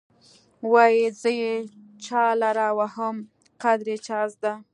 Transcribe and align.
وايې 0.71 1.07
زه 1.21 1.29
یې 1.41 1.53
چا 2.05 2.23
لره 2.41 2.67
وهم 2.79 3.15
قدر 3.61 3.87
يې 3.91 3.97
چا 4.07 4.19
زده. 4.33 4.53